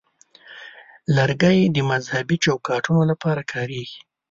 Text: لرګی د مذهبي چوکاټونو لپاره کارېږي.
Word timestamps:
لرګی 1.15 1.59
د 1.75 1.77
مذهبي 1.91 2.37
چوکاټونو 2.45 3.01
لپاره 3.11 3.41
کارېږي. 3.53 3.99